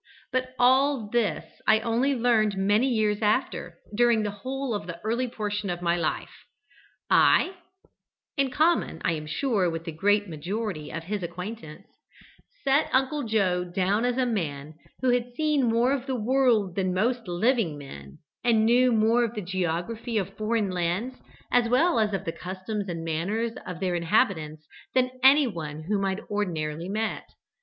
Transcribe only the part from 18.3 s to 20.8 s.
and knew more of the geography of foreign